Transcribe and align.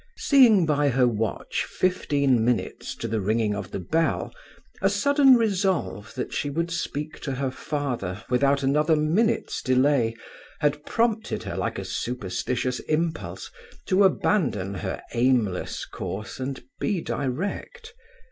Seeing 0.17 0.65
by 0.65 0.89
her 0.89 1.07
watch 1.07 1.63
fifteen 1.63 2.43
minutes 2.43 2.95
to 2.95 3.07
the 3.07 3.21
ringing 3.21 3.53
of 3.53 3.69
the 3.69 3.77
bell, 3.79 4.33
a 4.81 4.89
sudden 4.89 5.35
resolve 5.35 6.15
that 6.15 6.33
she 6.33 6.49
would 6.49 6.71
speak 6.71 7.19
to 7.19 7.33
her 7.33 7.51
father 7.51 8.23
without 8.27 8.63
another 8.63 8.95
minute's 8.95 9.61
delay 9.61 10.15
had 10.59 10.83
prompted 10.87 11.43
her 11.43 11.55
like 11.55 11.77
a 11.77 11.85
superstitious 11.85 12.79
impulse 12.79 13.51
to 13.85 14.03
abandon 14.03 14.73
her 14.73 15.03
aimless 15.13 15.85
course 15.85 16.39
and 16.39 16.63
be 16.79 16.99
direct. 16.99 17.93